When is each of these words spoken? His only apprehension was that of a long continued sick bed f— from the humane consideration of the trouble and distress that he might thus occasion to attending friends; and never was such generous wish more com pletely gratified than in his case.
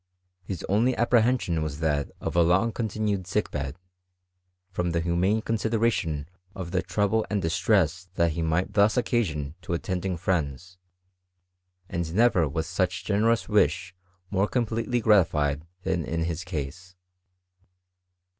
His 0.43 0.63
only 0.67 0.97
apprehension 0.97 1.61
was 1.61 1.77
that 1.79 2.09
of 2.19 2.35
a 2.35 2.41
long 2.41 2.71
continued 2.71 3.27
sick 3.27 3.51
bed 3.51 3.75
f— 3.75 3.81
from 4.75 4.93
the 4.93 4.99
humane 4.99 5.43
consideration 5.43 6.27
of 6.55 6.71
the 6.71 6.81
trouble 6.81 7.23
and 7.29 7.39
distress 7.39 8.09
that 8.15 8.31
he 8.31 8.41
might 8.41 8.73
thus 8.73 8.97
occasion 8.97 9.53
to 9.61 9.73
attending 9.73 10.17
friends; 10.17 10.79
and 11.87 12.15
never 12.15 12.49
was 12.49 12.65
such 12.65 13.05
generous 13.05 13.47
wish 13.47 13.93
more 14.31 14.47
com 14.47 14.65
pletely 14.65 15.03
gratified 15.03 15.67
than 15.83 16.03
in 16.03 16.23
his 16.23 16.43
case. 16.43 16.95